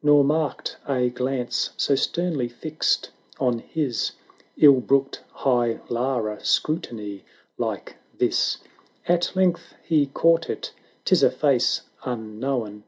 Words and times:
Nor 0.00 0.22
marked 0.22 0.76
a 0.86 1.08
glance 1.08 1.70
so 1.76 1.96
sternly 1.96 2.46
fixed 2.46 3.10
on 3.40 3.58
his— 3.58 4.12
111 4.54 4.86
brooked 4.86 5.22
high 5.32 5.80
Lara 5.88 6.38
scrutiny 6.44 7.24
like 7.58 7.96
this: 8.16 8.58
At 9.08 9.34
length 9.34 9.74
he 9.82 10.06
caught 10.06 10.48
it— 10.48 10.72
'tis 11.04 11.24
a 11.24 11.32
face 11.32 11.80
un 12.04 12.38
known. 12.38 12.84